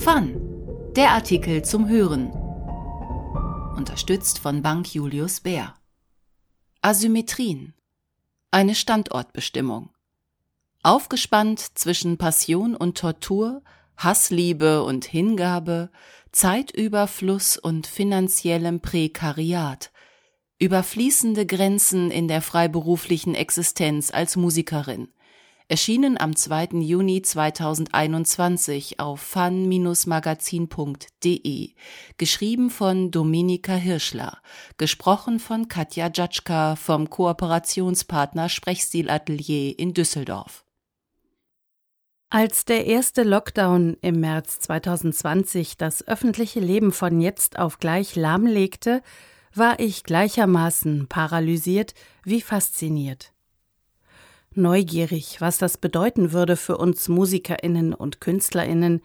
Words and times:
Fun. 0.00 0.92
Der 0.96 1.10
Artikel 1.10 1.62
zum 1.62 1.86
Hören. 1.86 2.30
Unterstützt 3.76 4.38
von 4.38 4.62
Bank 4.62 4.94
Julius 4.94 5.40
Bär. 5.40 5.74
Asymmetrien. 6.80 7.74
Eine 8.50 8.74
Standortbestimmung. 8.74 9.90
Aufgespannt 10.82 11.60
zwischen 11.78 12.16
Passion 12.16 12.74
und 12.74 12.96
Tortur, 12.96 13.62
Hassliebe 13.98 14.84
und 14.84 15.04
Hingabe, 15.04 15.90
Zeitüberfluss 16.32 17.58
und 17.58 17.86
finanziellem 17.86 18.80
Prekariat, 18.80 19.92
über 20.58 20.82
fließende 20.82 21.44
Grenzen 21.44 22.10
in 22.10 22.26
der 22.26 22.40
freiberuflichen 22.40 23.34
Existenz 23.34 24.10
als 24.10 24.36
Musikerin, 24.36 25.08
erschienen 25.70 26.20
am 26.20 26.34
2. 26.34 26.80
Juni 26.80 27.22
2021 27.22 28.98
auf 28.98 29.20
fun-magazin.de, 29.20 31.74
geschrieben 32.18 32.70
von 32.70 33.12
Dominika 33.12 33.74
Hirschler, 33.74 34.38
gesprochen 34.78 35.38
von 35.38 35.68
Katja 35.68 36.10
Jatschka 36.12 36.74
vom 36.74 37.08
Kooperationspartner 37.08 38.48
Sprechstilatelier 38.48 39.78
in 39.78 39.94
Düsseldorf. 39.94 40.64
Als 42.30 42.64
der 42.64 42.86
erste 42.86 43.22
Lockdown 43.22 43.96
im 44.00 44.18
März 44.18 44.58
2020 44.58 45.76
das 45.76 46.04
öffentliche 46.06 46.58
Leben 46.58 46.90
von 46.90 47.20
jetzt 47.20 47.60
auf 47.60 47.78
gleich 47.78 48.16
lahmlegte, 48.16 49.02
war 49.54 49.78
ich 49.78 50.02
gleichermaßen 50.02 51.06
paralysiert 51.06 51.94
wie 52.24 52.40
fasziniert. 52.40 53.32
Neugierig, 54.54 55.40
was 55.40 55.58
das 55.58 55.78
bedeuten 55.78 56.32
würde 56.32 56.56
für 56.56 56.76
uns 56.76 57.08
Musikerinnen 57.08 57.94
und 57.94 58.20
Künstlerinnen, 58.20 59.00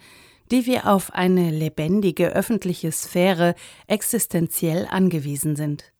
die 0.51 0.65
wir 0.65 0.87
auf 0.87 1.13
eine 1.13 1.51
lebendige 1.51 2.29
öffentliche 2.33 2.91
Sphäre 2.91 3.55
existenziell 3.87 4.87
angewiesen 4.89 5.55
sind. 5.55 5.91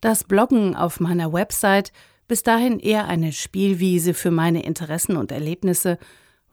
Das 0.00 0.24
Bloggen 0.24 0.76
auf 0.76 1.00
meiner 1.00 1.32
Website 1.32 1.92
bis 2.28 2.42
dahin 2.42 2.80
eher 2.80 3.06
eine 3.06 3.32
Spielwiese 3.32 4.14
für 4.14 4.30
meine 4.30 4.64
Interessen 4.64 5.16
und 5.16 5.32
Erlebnisse, 5.32 5.98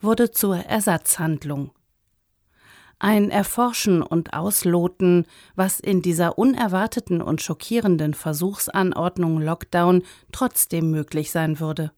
wurde 0.00 0.30
zur 0.30 0.56
Ersatzhandlung. 0.56 1.70
Ein 3.06 3.30
Erforschen 3.30 4.00
und 4.00 4.32
Ausloten, 4.32 5.26
was 5.54 5.78
in 5.78 6.00
dieser 6.00 6.38
unerwarteten 6.38 7.20
und 7.20 7.42
schockierenden 7.42 8.14
Versuchsanordnung 8.14 9.42
Lockdown 9.42 10.04
trotzdem 10.32 10.90
möglich 10.90 11.30
sein 11.30 11.60
würde. 11.60 11.92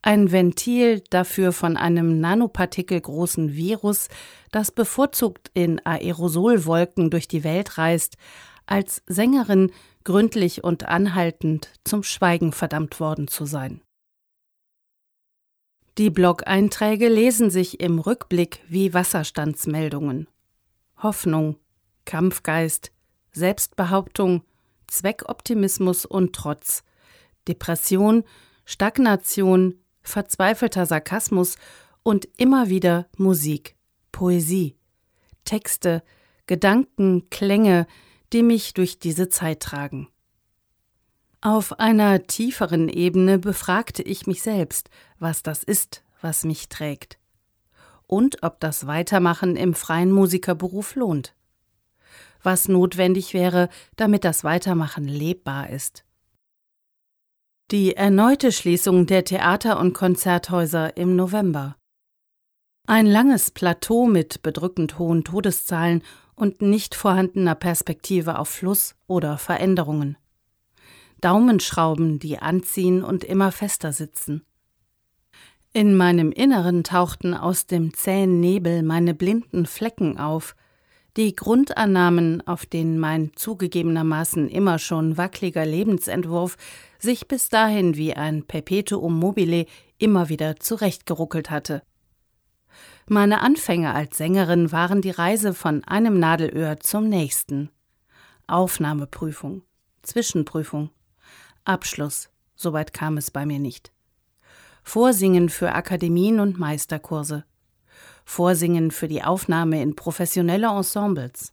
Ein 0.00 0.32
Ventil 0.32 1.02
dafür 1.10 1.52
von 1.52 1.76
einem 1.76 2.20
nanopartikelgroßen 2.20 3.52
Virus, 3.52 4.08
das 4.50 4.70
bevorzugt 4.70 5.50
in 5.52 5.78
Aerosolwolken 5.84 7.10
durch 7.10 7.28
die 7.28 7.44
Welt 7.44 7.76
reist, 7.76 8.16
als 8.64 9.02
Sängerin 9.06 9.72
gründlich 10.04 10.64
und 10.64 10.88
anhaltend 10.88 11.68
zum 11.84 12.02
Schweigen 12.02 12.52
verdammt 12.52 12.98
worden 12.98 13.28
zu 13.28 13.44
sein. 13.44 13.82
Die 15.98 16.08
Blog-Einträge 16.08 17.08
lesen 17.08 17.50
sich 17.50 17.80
im 17.80 17.98
Rückblick 17.98 18.60
wie 18.66 18.94
Wasserstandsmeldungen. 18.94 20.26
Hoffnung, 21.02 21.58
Kampfgeist, 22.06 22.92
Selbstbehauptung, 23.32 24.42
Zweckoptimismus 24.86 26.06
und 26.06 26.34
Trotz, 26.34 26.82
Depression, 27.46 28.24
Stagnation, 28.64 29.80
verzweifelter 30.00 30.86
Sarkasmus 30.86 31.56
und 32.02 32.26
immer 32.38 32.70
wieder 32.70 33.06
Musik, 33.18 33.76
Poesie, 34.12 34.76
Texte, 35.44 36.02
Gedanken, 36.46 37.28
Klänge, 37.28 37.86
die 38.32 38.42
mich 38.42 38.72
durch 38.72 38.98
diese 38.98 39.28
Zeit 39.28 39.60
tragen. 39.60 40.08
Auf 41.44 41.80
einer 41.80 42.28
tieferen 42.28 42.88
Ebene 42.88 43.36
befragte 43.36 44.04
ich 44.04 44.28
mich 44.28 44.42
selbst, 44.42 44.90
was 45.18 45.42
das 45.42 45.64
ist, 45.64 46.04
was 46.20 46.44
mich 46.44 46.68
trägt. 46.68 47.18
Und 48.06 48.44
ob 48.44 48.60
das 48.60 48.86
Weitermachen 48.86 49.56
im 49.56 49.74
freien 49.74 50.12
Musikerberuf 50.12 50.94
lohnt. 50.94 51.34
Was 52.44 52.68
notwendig 52.68 53.34
wäre, 53.34 53.70
damit 53.96 54.22
das 54.22 54.44
Weitermachen 54.44 55.08
lebbar 55.08 55.68
ist. 55.70 56.04
Die 57.72 57.96
erneute 57.96 58.52
Schließung 58.52 59.06
der 59.06 59.24
Theater- 59.24 59.80
und 59.80 59.94
Konzerthäuser 59.94 60.96
im 60.96 61.16
November. 61.16 61.74
Ein 62.86 63.06
langes 63.06 63.50
Plateau 63.50 64.06
mit 64.06 64.42
bedrückend 64.42 65.00
hohen 65.00 65.24
Todeszahlen 65.24 66.04
und 66.36 66.62
nicht 66.62 66.94
vorhandener 66.94 67.56
Perspektive 67.56 68.38
auf 68.38 68.48
Fluss 68.48 68.94
oder 69.08 69.38
Veränderungen. 69.38 70.16
Daumenschrauben, 71.22 72.18
die 72.18 72.38
anziehen 72.38 73.02
und 73.02 73.24
immer 73.24 73.52
fester 73.52 73.92
sitzen. 73.92 74.44
In 75.72 75.96
meinem 75.96 76.32
Inneren 76.32 76.84
tauchten 76.84 77.32
aus 77.32 77.66
dem 77.66 77.94
zähen 77.94 78.40
Nebel 78.40 78.82
meine 78.82 79.14
blinden 79.14 79.64
Flecken 79.64 80.18
auf, 80.18 80.54
die 81.16 81.34
Grundannahmen, 81.34 82.46
auf 82.46 82.66
denen 82.66 82.98
mein 82.98 83.32
zugegebenermaßen 83.36 84.48
immer 84.48 84.78
schon 84.78 85.16
wackeliger 85.16 85.64
Lebensentwurf 85.64 86.56
sich 86.98 87.28
bis 87.28 87.48
dahin 87.48 87.96
wie 87.96 88.14
ein 88.14 88.44
Perpetuum 88.44 89.18
mobile 89.18 89.66
immer 89.98 90.28
wieder 90.28 90.56
zurechtgeruckelt 90.56 91.50
hatte. 91.50 91.82
Meine 93.06 93.40
Anfänge 93.40 93.94
als 93.94 94.16
Sängerin 94.16 94.72
waren 94.72 95.02
die 95.02 95.10
Reise 95.10 95.54
von 95.54 95.84
einem 95.84 96.18
Nadelöhr 96.18 96.80
zum 96.80 97.08
nächsten. 97.08 97.70
Aufnahmeprüfung, 98.46 99.62
Zwischenprüfung, 100.02 100.90
Abschluss, 101.64 102.28
soweit 102.56 102.92
kam 102.92 103.16
es 103.16 103.30
bei 103.30 103.46
mir 103.46 103.58
nicht. 103.58 103.92
Vorsingen 104.82 105.48
für 105.48 105.72
Akademien 105.72 106.40
und 106.40 106.58
Meisterkurse. 106.58 107.44
Vorsingen 108.24 108.90
für 108.90 109.08
die 109.08 109.22
Aufnahme 109.22 109.80
in 109.80 109.94
professionelle 109.94 110.68
Ensembles. 110.68 111.52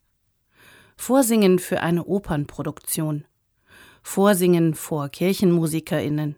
Vorsingen 0.98 1.60
für 1.60 1.82
eine 1.82 2.06
Opernproduktion. 2.06 3.26
Vorsingen 4.02 4.74
vor 4.74 5.10
Kirchenmusikerinnen. 5.10 6.36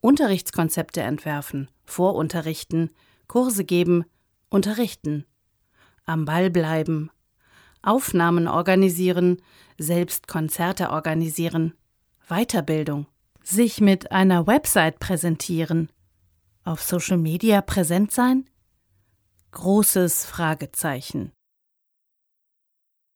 Unterrichtskonzepte 0.00 1.00
entwerfen, 1.00 1.68
vorunterrichten, 1.84 2.90
Kurse 3.26 3.64
geben, 3.64 4.04
unterrichten, 4.48 5.26
am 6.04 6.24
Ball 6.24 6.50
bleiben, 6.50 7.10
Aufnahmen 7.82 8.46
organisieren, 8.46 9.42
selbst 9.76 10.28
Konzerte 10.28 10.90
organisieren, 10.90 11.74
Weiterbildung, 12.28 13.06
sich 13.42 13.80
mit 13.80 14.12
einer 14.12 14.46
Website 14.46 14.98
präsentieren, 15.00 15.90
auf 16.64 16.82
Social 16.82 17.18
Media 17.18 17.60
präsent 17.60 18.12
sein? 18.12 18.48
Großes 19.52 20.26
Fragezeichen. 20.26 21.32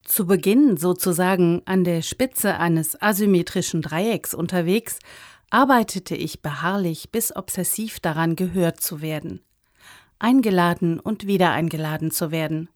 Zu 0.05 0.27
Beginn 0.27 0.77
sozusagen 0.77 1.63
an 1.67 1.85
der 1.85 2.03
Spitze 2.03 2.59
eines 2.59 3.01
asymmetrischen 3.01 3.83
Dreiecks 3.83 4.35
unterwegs, 4.35 4.99
arbeitete 5.51 6.17
ich 6.17 6.43
beharrlich 6.43 7.13
bis 7.13 7.37
obsessiv 7.37 8.01
daran 8.01 8.35
gehört 8.35 8.81
zu 8.81 9.01
werden 9.01 9.45
eingeladen 10.23 11.01
und 11.01 11.27
wieder 11.27 11.51
eingeladen 11.51 12.11
zu 12.11 12.31
werden. 12.31 12.69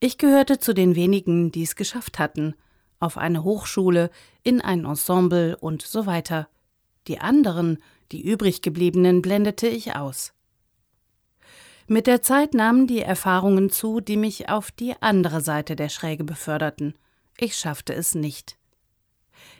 Ich 0.00 0.18
gehörte 0.18 0.58
zu 0.58 0.72
den 0.72 0.94
wenigen, 0.94 1.50
die 1.50 1.62
es 1.62 1.76
geschafft 1.76 2.18
hatten, 2.18 2.54
auf 3.02 3.18
eine 3.18 3.44
Hochschule, 3.44 4.10
in 4.42 4.60
ein 4.60 4.84
Ensemble 4.84 5.56
und 5.56 5.82
so 5.82 6.06
weiter. 6.06 6.48
Die 7.08 7.20
anderen, 7.20 7.78
die 8.12 8.22
übrig 8.22 8.62
gebliebenen, 8.62 9.22
blendete 9.22 9.66
ich 9.66 9.96
aus. 9.96 10.32
Mit 11.88 12.06
der 12.06 12.22
Zeit 12.22 12.54
nahmen 12.54 12.86
die 12.86 13.00
Erfahrungen 13.00 13.70
zu, 13.70 14.00
die 14.00 14.16
mich 14.16 14.48
auf 14.48 14.70
die 14.70 14.94
andere 15.00 15.40
Seite 15.40 15.74
der 15.74 15.88
Schräge 15.88 16.24
beförderten. 16.24 16.94
Ich 17.38 17.56
schaffte 17.56 17.92
es 17.92 18.14
nicht. 18.14 18.56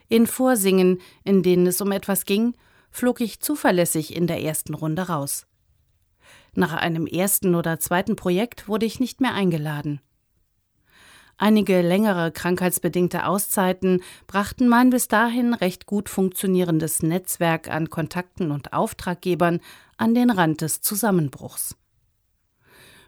In 0.07 0.25
Vorsingen, 0.25 1.01
in 1.23 1.43
denen 1.43 1.67
es 1.67 1.81
um 1.81 1.91
etwas 1.91 2.25
ging, 2.25 2.55
flog 2.91 3.19
ich 3.19 3.41
zuverlässig 3.41 4.15
in 4.15 4.27
der 4.27 4.41
ersten 4.41 4.73
Runde 4.73 5.03
raus. 5.03 5.47
Nach 6.55 6.73
einem 6.73 7.07
ersten 7.07 7.55
oder 7.55 7.79
zweiten 7.79 8.15
Projekt 8.15 8.67
wurde 8.67 8.85
ich 8.85 8.99
nicht 8.99 9.19
mehr 9.19 9.33
eingeladen. 9.33 9.99
Einige 11.37 11.81
längere 11.81 12.31
krankheitsbedingte 12.31 13.25
Auszeiten 13.25 14.01
brachten 14.27 14.67
mein 14.67 14.91
bis 14.91 15.07
dahin 15.07 15.53
recht 15.53 15.85
gut 15.85 16.07
funktionierendes 16.07 17.01
Netzwerk 17.01 17.69
an 17.69 17.89
Kontakten 17.89 18.51
und 18.51 18.73
Auftraggebern 18.73 19.59
an 19.97 20.13
den 20.13 20.29
Rand 20.29 20.61
des 20.61 20.81
Zusammenbruchs. 20.81 21.75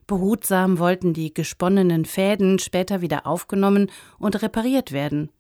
Behutsam 0.08 0.78
wollten 0.80 1.14
die 1.14 1.34
gesponnenen 1.34 2.06
Fäden 2.06 2.60
später 2.60 3.02
wieder 3.02 3.26
aufgenommen 3.26 3.90
und 4.20 4.42
repariert 4.42 4.92
werden, 4.92 5.32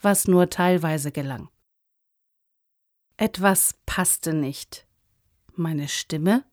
was 0.00 0.28
nur 0.28 0.50
teilweise 0.50 1.10
gelang. 1.10 1.48
Etwas 3.16 3.76
passte 3.86 4.34
nicht. 4.34 4.86
Meine 5.54 5.88
Stimme? 5.88 6.44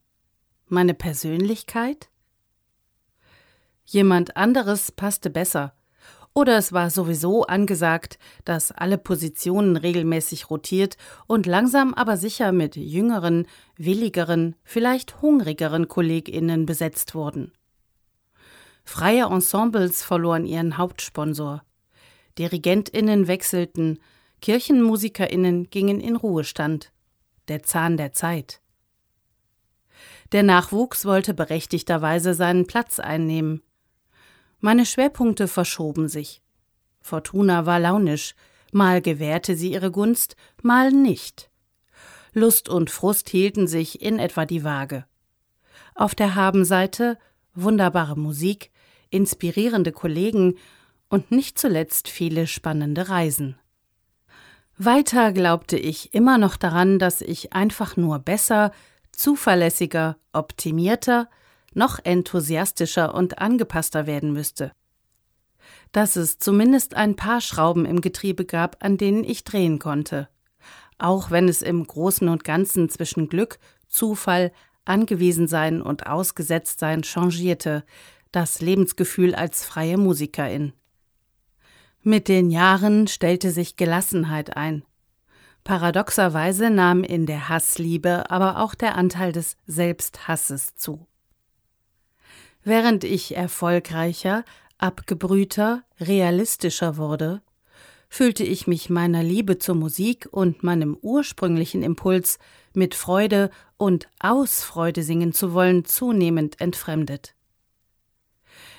Meine 0.67 0.93
Persönlichkeit? 0.93 2.10
Jemand 3.85 4.37
anderes 4.37 4.91
passte 4.91 5.29
besser. 5.29 5.73
Oder 6.33 6.57
es 6.57 6.71
war 6.71 6.89
sowieso 6.89 7.43
angesagt, 7.43 8.17
dass 8.45 8.71
alle 8.71 8.97
Positionen 8.97 9.75
regelmäßig 9.75 10.49
rotiert 10.49 10.95
und 11.27 11.45
langsam 11.45 11.93
aber 11.93 12.15
sicher 12.15 12.53
mit 12.53 12.77
jüngeren, 12.77 13.47
willigeren, 13.75 14.55
vielleicht 14.63 15.21
hungrigeren 15.21 15.89
KollegInnen 15.89 16.65
besetzt 16.65 17.15
wurden. 17.15 17.51
Freie 18.85 19.25
Ensembles 19.25 20.03
verloren 20.03 20.45
ihren 20.45 20.77
Hauptsponsor. 20.77 21.63
DirigentInnen 22.37 23.27
wechselten, 23.27 23.99
KirchenmusikerInnen 24.41 25.69
gingen 25.69 25.99
in 25.99 26.15
Ruhestand. 26.15 26.91
Der 27.49 27.63
Zahn 27.63 27.97
der 27.97 28.13
Zeit. 28.13 28.61
Der 30.31 30.43
Nachwuchs 30.43 31.05
wollte 31.05 31.33
berechtigterweise 31.33 32.33
seinen 32.33 32.65
Platz 32.65 32.99
einnehmen. 32.99 33.61
Meine 34.61 34.85
Schwerpunkte 34.85 35.47
verschoben 35.47 36.07
sich. 36.07 36.41
Fortuna 37.01 37.65
war 37.65 37.79
launisch, 37.79 38.35
mal 38.71 39.01
gewährte 39.01 39.55
sie 39.55 39.73
ihre 39.73 39.91
Gunst, 39.91 40.35
mal 40.61 40.91
nicht. 40.91 41.49
Lust 42.33 42.69
und 42.69 42.91
Frust 42.91 43.29
hielten 43.29 43.67
sich 43.67 44.01
in 44.01 44.19
etwa 44.19 44.45
die 44.45 44.63
Waage. 44.63 45.05
Auf 45.95 46.13
der 46.13 46.35
Habenseite 46.35 47.17
wunderbare 47.55 48.15
Musik, 48.15 48.71
inspirierende 49.09 49.91
Kollegen 49.91 50.55
und 51.09 51.31
nicht 51.31 51.57
zuletzt 51.57 52.07
viele 52.07 52.45
spannende 52.45 53.09
Reisen. 53.09 53.57
Weiter 54.77 55.33
glaubte 55.33 55.77
ich 55.77 56.13
immer 56.13 56.37
noch 56.37 56.55
daran, 56.55 56.99
dass 56.99 57.21
ich 57.21 57.51
einfach 57.51 57.97
nur 57.97 58.19
besser, 58.19 58.71
zuverlässiger, 59.11 60.17
optimierter, 60.33 61.29
noch 61.73 61.99
enthusiastischer 62.03 63.13
und 63.13 63.39
angepasster 63.39 64.07
werden 64.07 64.33
müsste. 64.33 64.71
Dass 65.91 66.15
es 66.15 66.39
zumindest 66.39 66.95
ein 66.95 67.15
paar 67.15 67.41
Schrauben 67.41 67.85
im 67.85 68.01
Getriebe 68.01 68.45
gab, 68.45 68.83
an 68.83 68.97
denen 68.97 69.23
ich 69.23 69.43
drehen 69.43 69.79
konnte. 69.79 70.29
Auch 70.97 71.31
wenn 71.31 71.47
es 71.47 71.61
im 71.61 71.85
Großen 71.85 72.29
und 72.29 72.43
Ganzen 72.43 72.89
zwischen 72.89 73.27
Glück, 73.27 73.59
Zufall, 73.87 74.51
Angewiesensein 74.85 75.81
und 75.81 76.07
Ausgesetztsein 76.07 77.03
changierte, 77.03 77.83
das 78.31 78.61
Lebensgefühl 78.61 79.35
als 79.35 79.65
freie 79.65 79.97
Musikerin. 79.97 80.73
Mit 82.01 82.27
den 82.27 82.49
Jahren 82.49 83.07
stellte 83.07 83.51
sich 83.51 83.75
Gelassenheit 83.75 84.57
ein. 84.57 84.83
Paradoxerweise 85.63 86.71
nahm 86.71 87.03
in 87.03 87.27
der 87.27 87.49
Hassliebe 87.49 88.31
aber 88.31 88.59
auch 88.59 88.73
der 88.73 88.95
Anteil 88.95 89.31
des 89.31 89.57
Selbsthasses 89.67 90.75
zu. 90.75 91.07
Während 92.63 93.03
ich 93.03 93.35
erfolgreicher, 93.35 94.43
abgebrühter, 94.77 95.83
realistischer 95.99 96.97
wurde, 96.97 97.41
fühlte 98.09 98.43
ich 98.43 98.67
mich 98.67 98.89
meiner 98.89 99.23
Liebe 99.23 99.57
zur 99.57 99.75
Musik 99.75 100.27
und 100.31 100.63
meinem 100.63 100.97
ursprünglichen 101.01 101.81
Impuls, 101.81 102.39
mit 102.73 102.93
Freude 102.95 103.49
und 103.77 104.07
aus 104.19 104.63
Freude 104.63 105.03
singen 105.03 105.33
zu 105.33 105.53
wollen, 105.53 105.85
zunehmend 105.85 106.61
entfremdet. 106.61 107.35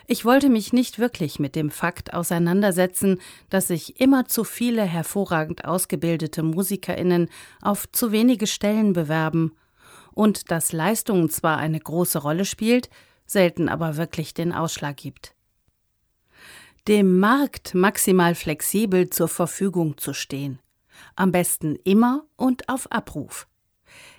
Ich 0.06 0.24
wollte 0.24 0.48
mich 0.48 0.72
nicht 0.72 0.98
wirklich 0.98 1.38
mit 1.38 1.56
dem 1.56 1.70
Fakt 1.70 2.12
auseinandersetzen, 2.12 3.20
dass 3.50 3.68
sich 3.68 4.00
immer 4.00 4.26
zu 4.26 4.44
viele 4.44 4.82
hervorragend 4.82 5.64
ausgebildete 5.64 6.42
Musikerinnen 6.42 7.28
auf 7.60 7.90
zu 7.92 8.12
wenige 8.12 8.46
Stellen 8.46 8.92
bewerben 8.92 9.56
und 10.12 10.50
dass 10.50 10.72
Leistung 10.72 11.30
zwar 11.30 11.56
eine 11.58 11.80
große 11.80 12.18
Rolle 12.18 12.44
spielt, 12.44 12.90
selten 13.32 13.68
aber 13.68 13.96
wirklich 13.96 14.34
den 14.34 14.52
Ausschlag 14.52 14.96
gibt. 14.96 15.34
Dem 16.88 17.18
Markt 17.18 17.74
maximal 17.74 18.34
flexibel 18.34 19.08
zur 19.08 19.28
Verfügung 19.28 19.98
zu 19.98 20.14
stehen. 20.14 20.58
Am 21.16 21.32
besten 21.32 21.76
immer 21.84 22.24
und 22.36 22.68
auf 22.68 22.90
Abruf. 22.90 23.46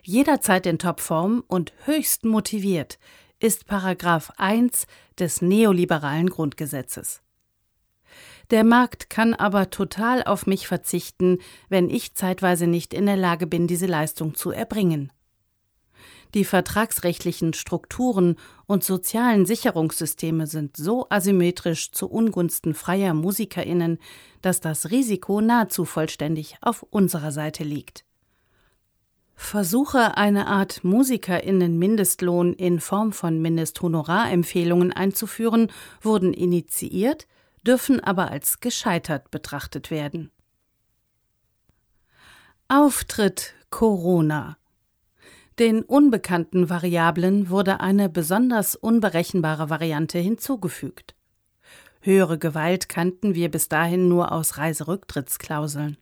Jederzeit 0.03 0.65
in 0.65 0.79
Topform 0.79 1.43
und 1.47 1.73
höchst 1.85 2.25
motiviert 2.25 2.99
ist 3.39 3.65
Paragraph 3.65 4.31
1 4.37 4.87
des 5.19 5.41
neoliberalen 5.41 6.29
Grundgesetzes. 6.29 7.21
Der 8.51 8.63
Markt 8.63 9.09
kann 9.09 9.33
aber 9.33 9.69
total 9.69 10.23
auf 10.23 10.45
mich 10.45 10.67
verzichten, 10.67 11.39
wenn 11.69 11.89
ich 11.89 12.13
zeitweise 12.13 12.67
nicht 12.67 12.93
in 12.93 13.05
der 13.05 13.17
Lage 13.17 13.47
bin, 13.47 13.67
diese 13.67 13.87
Leistung 13.87 14.35
zu 14.35 14.51
erbringen. 14.51 15.11
Die 16.33 16.45
vertragsrechtlichen 16.45 17.53
Strukturen 17.53 18.37
und 18.65 18.83
sozialen 18.83 19.45
Sicherungssysteme 19.45 20.47
sind 20.47 20.77
so 20.77 21.05
asymmetrisch 21.09 21.91
zu 21.91 22.09
Ungunsten 22.09 22.73
freier 22.73 23.13
Musikerinnen, 23.13 23.99
dass 24.41 24.59
das 24.59 24.89
Risiko 24.89 25.41
nahezu 25.41 25.85
vollständig 25.85 26.57
auf 26.61 26.81
unserer 26.89 27.31
Seite 27.31 27.63
liegt. 27.63 28.03
Versuche, 29.35 30.17
eine 30.17 30.47
Art 30.47 30.83
Musikerinnen-Mindestlohn 30.83 32.53
in 32.53 32.79
Form 32.79 33.11
von 33.11 33.41
Mindesthonorarempfehlungen 33.41 34.91
einzuführen, 34.91 35.71
wurden 36.01 36.33
initiiert, 36.33 37.27
dürfen 37.65 37.99
aber 37.99 38.31
als 38.31 38.59
gescheitert 38.59 39.29
betrachtet 39.29 39.91
werden. 39.91 40.31
Auftritt 42.67 43.53
Corona 43.69 44.57
den 45.59 45.83
unbekannten 45.83 46.69
Variablen 46.69 47.49
wurde 47.49 47.79
eine 47.79 48.09
besonders 48.09 48.75
unberechenbare 48.75 49.69
Variante 49.69 50.17
hinzugefügt. 50.19 51.15
Höhere 52.01 52.37
Gewalt 52.37 52.89
kannten 52.89 53.35
wir 53.35 53.49
bis 53.49 53.69
dahin 53.69 54.09
nur 54.09 54.31
aus 54.31 54.57
Reiserücktrittsklauseln. 54.57 55.97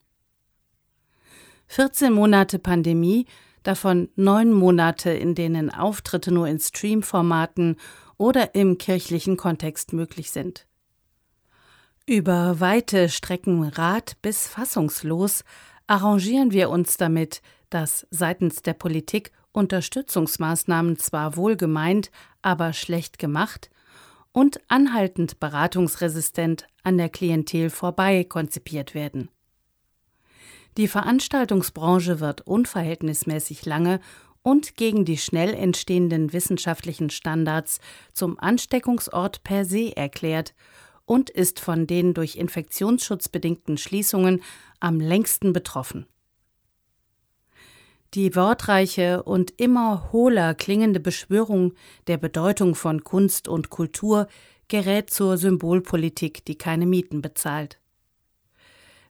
14 1.68 2.12
Monate 2.12 2.58
Pandemie, 2.58 3.26
davon 3.62 4.08
neun 4.16 4.52
Monate, 4.52 5.10
in 5.10 5.34
denen 5.34 5.70
Auftritte 5.72 6.32
nur 6.32 6.48
in 6.48 6.58
Streamformaten 6.58 7.76
oder 8.18 8.54
im 8.54 8.78
kirchlichen 8.78 9.36
Kontext 9.36 9.92
möglich 9.92 10.30
sind. 10.30 10.66
Über 12.06 12.58
weite 12.58 13.08
Strecken 13.08 13.62
rat 13.62 14.16
bis 14.22 14.48
fassungslos 14.48 15.44
arrangieren 15.86 16.50
wir 16.50 16.68
uns 16.68 16.96
damit, 16.96 17.42
dass 17.70 18.06
seitens 18.10 18.62
der 18.62 18.74
Politik 18.74 19.30
Unterstützungsmaßnahmen 19.52 20.98
zwar 20.98 21.36
wohl 21.36 21.56
gemeint, 21.56 22.10
aber 22.40 22.72
schlecht 22.72 23.18
gemacht 23.18 23.70
und 24.32 24.60
anhaltend 24.68 25.40
beratungsresistent 25.40 26.66
an 26.82 26.98
der 26.98 27.10
Klientel 27.10 27.70
vorbei 27.70 28.24
konzipiert 28.24 28.94
werden. 28.94 29.28
Die 30.78 30.88
Veranstaltungsbranche 30.88 32.20
wird 32.20 32.40
unverhältnismäßig 32.40 33.66
lange 33.66 34.00
und 34.42 34.76
gegen 34.76 35.04
die 35.04 35.18
schnell 35.18 35.54
entstehenden 35.54 36.32
wissenschaftlichen 36.32 37.10
Standards 37.10 37.78
zum 38.12 38.38
Ansteckungsort 38.38 39.44
per 39.44 39.64
se 39.64 39.94
erklärt 39.96 40.54
und 41.04 41.30
ist 41.30 41.60
von 41.60 41.86
den 41.86 42.14
durch 42.14 42.36
Infektionsschutz 42.36 43.28
bedingten 43.28 43.76
Schließungen 43.76 44.42
am 44.80 44.98
längsten 44.98 45.52
betroffen. 45.52 46.06
Die 48.14 48.36
wortreiche 48.36 49.22
und 49.22 49.54
immer 49.56 50.12
hohler 50.12 50.54
klingende 50.54 51.00
Beschwörung 51.00 51.72
der 52.08 52.18
Bedeutung 52.18 52.74
von 52.74 53.04
Kunst 53.04 53.48
und 53.48 53.70
Kultur 53.70 54.26
gerät 54.68 55.08
zur 55.08 55.38
Symbolpolitik, 55.38 56.44
die 56.44 56.58
keine 56.58 56.84
Mieten 56.84 57.22
bezahlt. 57.22 57.78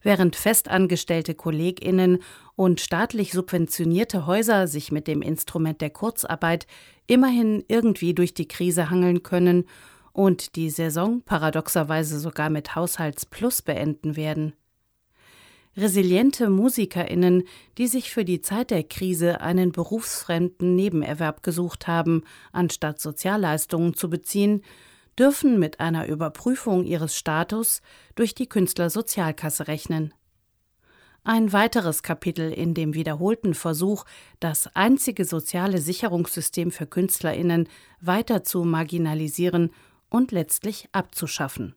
Während 0.02 0.36
festangestellte 0.36 1.34
Kolleginnen 1.34 2.20
und 2.54 2.80
staatlich 2.80 3.32
subventionierte 3.32 4.26
Häuser 4.26 4.68
sich 4.68 4.92
mit 4.92 5.08
dem 5.08 5.20
Instrument 5.20 5.80
der 5.80 5.90
Kurzarbeit 5.90 6.68
immerhin 7.08 7.64
irgendwie 7.66 8.14
durch 8.14 8.34
die 8.34 8.48
Krise 8.48 8.88
hangeln 8.88 9.24
können 9.24 9.64
und 10.12 10.54
die 10.54 10.70
Saison 10.70 11.22
paradoxerweise 11.22 12.20
sogar 12.20 12.50
mit 12.50 12.76
Haushaltsplus 12.76 13.62
beenden 13.62 14.14
werden 14.14 14.52
resiliente 15.76 16.50
Musikerinnen, 16.50 17.44
die 17.78 17.86
sich 17.86 18.10
für 18.10 18.24
die 18.24 18.42
Zeit 18.42 18.70
der 18.70 18.84
Krise 18.84 19.40
einen 19.40 19.72
berufsfremden 19.72 20.74
Nebenerwerb 20.74 21.42
gesucht 21.42 21.86
haben, 21.86 22.24
anstatt 22.52 23.00
Sozialleistungen 23.00 23.94
zu 23.94 24.10
beziehen, 24.10 24.62
dürfen 25.18 25.58
mit 25.58 25.80
einer 25.80 26.06
Überprüfung 26.06 26.84
ihres 26.84 27.16
Status 27.16 27.82
durch 28.14 28.34
die 28.34 28.48
Künstlersozialkasse 28.48 29.68
rechnen. 29.68 30.14
Ein 31.24 31.52
weiteres 31.52 32.02
Kapitel 32.02 32.52
in 32.52 32.74
dem 32.74 32.94
wiederholten 32.94 33.54
Versuch, 33.54 34.04
das 34.40 34.74
einzige 34.74 35.24
soziale 35.24 35.78
Sicherungssystem 35.78 36.72
für 36.72 36.86
Künstlerinnen 36.86 37.68
weiter 38.00 38.42
zu 38.42 38.64
marginalisieren 38.64 39.70
und 40.08 40.32
letztlich 40.32 40.88
abzuschaffen. 40.90 41.76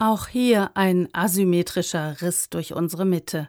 Auch 0.00 0.28
hier 0.28 0.70
ein 0.76 1.08
asymmetrischer 1.12 2.22
Riss 2.22 2.50
durch 2.50 2.72
unsere 2.72 3.04
Mitte. 3.04 3.48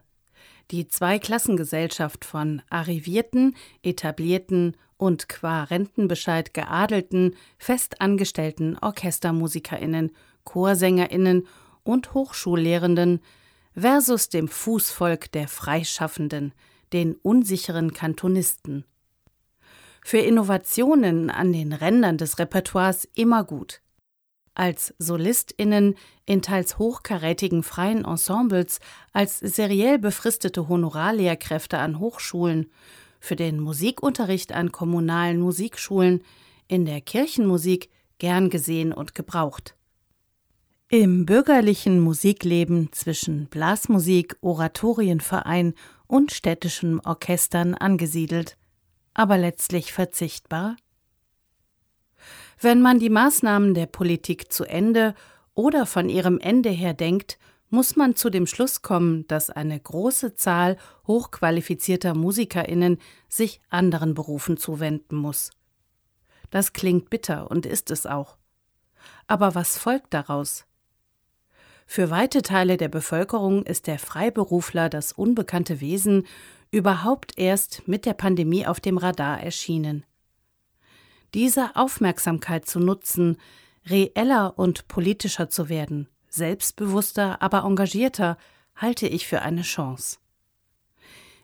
Die 0.72 0.88
Zweiklassengesellschaft 0.88 2.26
von 2.26 2.64
arrivierten, 2.72 3.56
etablierten 3.84 4.76
und 4.98 5.30
qua 5.30 5.66
Rentenbescheid 5.66 6.56
geadelten, 6.56 7.36
festangestellten 7.60 8.80
Orchestermusikerinnen, 8.80 10.12
Chorsängerinnen 10.44 11.46
und 11.84 12.16
Hochschullehrenden 12.16 13.20
versus 13.76 14.30
dem 14.30 14.48
Fußvolk 14.48 15.32
der 15.32 15.48
Freischaffenden, 15.48 16.56
den 16.94 17.14
unsicheren 17.14 17.94
Kantonisten. 17.94 18.86
Für 20.04 20.18
Innovationen 20.18 21.30
an 21.30 21.54
den 21.54 21.74
Rändern 21.74 22.18
des 22.18 22.40
Repertoires 22.40 23.08
immer 23.14 23.44
gut 23.44 23.82
als 24.60 24.94
SolistInnen 25.00 25.96
in 26.26 26.42
teils 26.42 26.78
hochkarätigen 26.78 27.64
freien 27.64 28.04
Ensembles, 28.04 28.82
als 29.14 29.40
seriell 29.40 29.98
befristete 29.98 30.68
Honorarlehrkräfte 30.68 31.78
an 31.78 31.98
Hochschulen, 32.00 32.70
für 33.22 33.38
den 33.38 33.62
Musikunterricht 33.62 34.52
an 34.52 34.74
kommunalen 34.74 35.40
Musikschulen, 35.40 36.24
in 36.68 36.86
der 36.86 37.00
Kirchenmusik 37.00 37.90
gern 38.18 38.50
gesehen 38.50 38.92
und 38.92 39.16
gebraucht. 39.16 39.76
Im 40.90 41.26
bürgerlichen 41.26 42.02
Musikleben 42.02 42.92
zwischen 42.92 43.46
Blasmusik, 43.48 44.36
Oratorienverein 44.42 45.74
und 46.06 46.34
städtischen 46.34 47.00
Orchestern 47.00 47.76
angesiedelt, 47.76 48.58
aber 49.14 49.38
letztlich 49.38 49.94
verzichtbar 49.94 50.76
wenn 52.60 52.82
man 52.82 53.00
die 53.00 53.10
Maßnahmen 53.10 53.74
der 53.74 53.86
Politik 53.86 54.52
zu 54.52 54.66
Ende 54.66 55.16
oder 55.54 55.86
von 55.86 56.10
ihrem 56.10 56.40
Ende 56.40 56.70
her 56.70 56.94
denkt, 56.94 57.40
muss 57.70 57.96
man 57.96 58.16
zu 58.16 58.30
dem 58.30 58.48
Schluss 58.48 58.82
kommen, 58.82 59.28
dass 59.28 59.50
eine 59.50 59.80
große 59.80 60.36
Zahl 60.36 60.78
hochqualifizierter 61.08 62.16
Musikerinnen 62.16 62.98
sich 63.28 63.62
anderen 63.70 64.14
Berufen 64.14 64.58
zuwenden 64.58 65.16
muss. 65.16 65.52
Das 66.50 66.74
klingt 66.74 67.10
bitter 67.10 67.50
und 67.52 67.66
ist 67.66 67.92
es 67.92 68.06
auch. 68.06 68.38
Aber 69.28 69.54
was 69.56 69.78
folgt 69.78 70.14
daraus? 70.14 70.66
Für 71.86 72.10
weite 72.10 72.42
Teile 72.42 72.78
der 72.78 72.90
Bevölkerung 72.90 73.64
ist 73.64 73.88
der 73.88 74.00
Freiberufler 74.00 74.90
das 74.90 75.14
unbekannte 75.14 75.80
Wesen 75.80 76.26
überhaupt 76.72 77.38
erst 77.38 77.88
mit 77.88 78.06
der 78.06 78.14
Pandemie 78.14 78.66
auf 78.66 78.80
dem 78.80 78.98
Radar 78.98 79.42
erschienen 79.42 80.04
diese 81.34 81.76
Aufmerksamkeit 81.76 82.66
zu 82.66 82.80
nutzen, 82.80 83.38
reeller 83.90 84.58
und 84.58 84.88
politischer 84.88 85.50
zu 85.50 85.70
werden, 85.70 86.08
selbstbewusster, 86.30 87.42
aber 87.42 87.64
engagierter, 87.64 88.38
halte 88.76 89.08
ich 89.08 89.28
für 89.28 89.42
eine 89.42 89.62
Chance. 89.62 90.18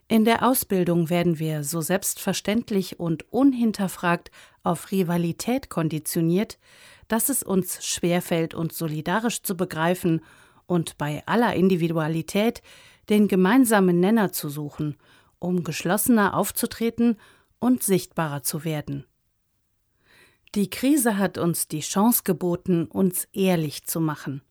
In 0.08 0.24
der 0.24 0.48
Ausbildung 0.48 1.10
werden 1.10 1.40
wir 1.40 1.64
so 1.64 1.82
selbstverständlich 1.82 3.00
und 3.00 3.32
unhinterfragt 3.34 4.30
auf 4.64 4.92
Rivalität 4.92 5.70
konditioniert, 5.70 6.60
dass 7.08 7.30
es 7.30 7.42
uns 7.42 7.84
schwerfällt, 7.86 8.54
uns 8.54 8.78
solidarisch 8.78 9.42
zu 9.42 9.58
begreifen 9.58 10.22
und 10.68 10.98
bei 10.98 11.24
aller 11.26 11.56
Individualität 11.56 12.62
den 13.10 13.28
gemeinsamen 13.28 14.00
Nenner 14.00 14.32
zu 14.32 14.50
suchen, 14.50 14.96
um 15.40 15.64
geschlossener 15.64 16.36
aufzutreten 16.36 17.18
und 17.60 17.84
sichtbarer 17.84 18.44
zu 18.44 18.64
werden. 18.64 19.06
Die 20.56 20.70
Krise 20.70 21.18
hat 21.18 21.38
uns 21.38 21.68
die 21.68 21.82
Chance 21.82 22.22
geboten, 22.24 22.86
uns 22.86 23.26
ehrlich 23.34 23.84
zu 23.84 24.00
machen. 24.00 24.42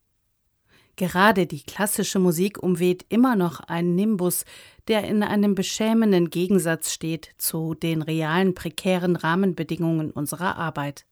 Gerade 0.97 1.47
die 1.47 1.63
klassische 1.63 2.19
Musik 2.19 2.63
umweht 2.63 3.07
immer 3.09 3.37
noch 3.37 3.61
einen 3.61 3.95
Nimbus, 3.95 4.45
der 4.87 5.05
in 5.05 5.23
einem 5.23 5.55
beschämenden 5.55 6.29
Gegensatz 6.29 6.93
steht 6.93 7.31
zu 7.39 7.75
den 7.75 8.03
realen 8.03 8.55
prekären 8.55 9.17
Rahmenbedingungen 9.17 10.11
unserer 10.11 10.57
Arbeit. 10.57 11.07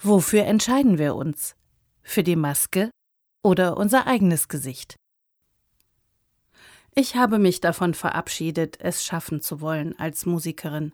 Wofür 0.00 0.44
entscheiden 0.44 0.98
wir 0.98 1.14
uns? 1.14 1.54
Für 2.02 2.24
die 2.24 2.36
Maske 2.36 2.90
oder 3.44 3.76
unser 3.76 4.08
eigenes 4.08 4.48
Gesicht? 4.48 4.96
Ich 6.96 7.14
habe 7.14 7.38
mich 7.38 7.60
davon 7.60 7.94
verabschiedet, 7.94 8.80
es 8.80 9.04
schaffen 9.04 9.40
zu 9.40 9.60
wollen 9.60 9.96
als 9.96 10.26
Musikerin. 10.26 10.92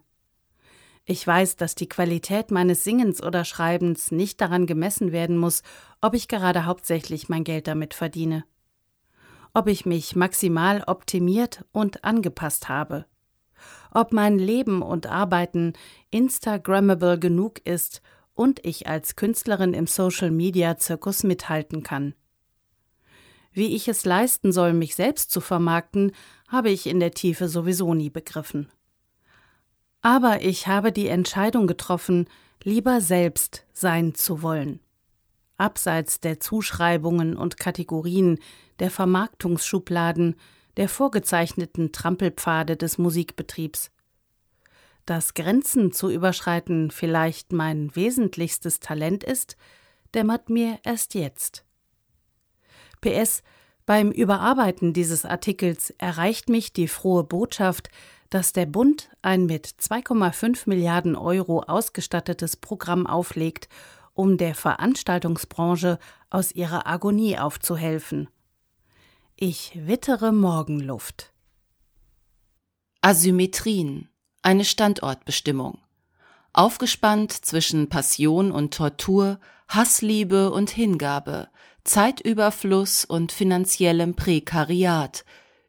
Ich 1.09 1.25
weiß, 1.25 1.55
dass 1.55 1.73
die 1.73 1.87
Qualität 1.87 2.51
meines 2.51 2.83
Singens 2.83 3.23
oder 3.23 3.45
Schreibens 3.45 4.11
nicht 4.11 4.41
daran 4.41 4.65
gemessen 4.67 5.13
werden 5.13 5.37
muss, 5.37 5.63
ob 6.01 6.13
ich 6.13 6.27
gerade 6.27 6.65
hauptsächlich 6.65 7.29
mein 7.29 7.45
Geld 7.45 7.67
damit 7.67 7.93
verdiene. 7.93 8.43
Ob 9.53 9.67
ich 9.67 9.85
mich 9.85 10.17
maximal 10.17 10.83
optimiert 10.85 11.63
und 11.71 12.03
angepasst 12.03 12.67
habe. 12.67 13.05
Ob 13.89 14.11
mein 14.11 14.37
Leben 14.37 14.81
und 14.81 15.07
Arbeiten 15.07 15.71
Instagrammable 16.11 17.17
genug 17.17 17.65
ist 17.65 18.01
und 18.33 18.65
ich 18.65 18.87
als 18.87 19.15
Künstlerin 19.15 19.73
im 19.73 19.87
Social 19.87 20.29
Media 20.29 20.75
Zirkus 20.75 21.23
mithalten 21.23 21.83
kann. 21.83 22.15
Wie 23.53 23.77
ich 23.77 23.87
es 23.87 24.03
leisten 24.03 24.51
soll, 24.51 24.73
mich 24.73 24.93
selbst 24.93 25.31
zu 25.31 25.39
vermarkten, 25.39 26.11
habe 26.49 26.69
ich 26.69 26.85
in 26.85 26.99
der 26.99 27.11
Tiefe 27.11 27.47
sowieso 27.47 27.93
nie 27.93 28.09
begriffen. 28.09 28.69
Aber 30.07 30.41
ich 30.41 30.67
habe 30.67 30.93
die 30.93 31.09
Entscheidung 31.09 31.67
getroffen, 31.67 32.29
lieber 32.63 33.01
selbst 33.01 33.65
sein 33.73 34.15
zu 34.15 34.41
wollen. 34.41 34.79
Abseits 35.57 36.21
der 36.21 36.39
Zuschreibungen 36.39 37.35
und 37.35 37.57
Kategorien, 37.57 38.39
der 38.79 38.89
Vermarktungsschubladen, 38.89 40.37
der 40.77 40.87
vorgezeichneten 40.87 41.91
Trampelpfade 41.91 42.77
des 42.77 42.97
Musikbetriebs. 42.97 43.91
Dass 45.05 45.33
Grenzen 45.33 45.91
zu 45.91 46.09
überschreiten 46.09 46.89
vielleicht 46.89 47.51
mein 47.51 47.93
wesentlichstes 47.93 48.79
Talent 48.79 49.25
ist, 49.25 49.57
dämmert 50.15 50.49
mir 50.49 50.79
erst 50.83 51.15
jetzt. 51.15 51.65
PS 53.01 53.43
Beim 53.85 54.11
Überarbeiten 54.11 54.93
dieses 54.93 55.25
Artikels 55.25 55.89
erreicht 55.97 56.47
mich 56.47 56.71
die 56.71 56.87
frohe 56.87 57.25
Botschaft, 57.25 57.89
dass 58.29 58.53
der 58.53 58.65
Bund 58.65 59.09
ein 59.21 59.45
mit 59.45 59.67
2,5 59.67 60.63
Milliarden 60.65 61.15
Euro 61.15 61.61
ausgestattetes 61.61 62.55
Programm 62.57 63.07
auflegt, 63.07 63.69
um 64.13 64.37
der 64.37 64.55
Veranstaltungsbranche 64.55 65.99
aus 66.29 66.51
ihrer 66.51 66.87
Agonie 66.87 67.37
aufzuhelfen. 67.37 68.29
Ich 69.35 69.77
wittere 69.85 70.31
Morgenluft. 70.31 71.31
Asymmetrien, 73.01 74.09
eine 74.41 74.65
Standortbestimmung. 74.65 75.79
Aufgespannt 76.53 77.31
zwischen 77.31 77.87
Passion 77.87 78.51
und 78.51 78.73
Tortur, 78.73 79.39
Hassliebe 79.67 80.49
und 80.51 80.71
Hingabe, 80.71 81.49
Zeitüberfluss 81.83 83.05
und 83.05 83.31
finanziellem 83.31 84.15
Prekariat, 84.15 85.23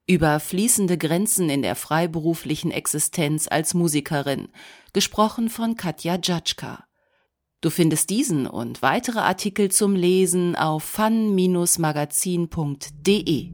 über 0.09 0.41
fließende 0.41 0.97
Grenzen 0.97 1.51
in 1.51 1.61
der 1.63 1.77
freiberuflichen 1.77 2.71
Existenz 2.71 3.47
als 3.49 3.75
Musikerin, 3.75 4.49
gesprochen 4.93 5.51
von 5.51 5.77
Katja 5.77 6.19
Jatschka. 6.23 6.85
Du 7.61 7.71
findest 7.71 8.11
diesen 8.11 8.47
und 8.47 8.83
weitere 8.83 9.19
Artikel 9.19 9.71
zum 9.71 9.95
Lesen 9.95 10.57
auf 10.57 10.85
fun-magazin.de. 10.85 13.53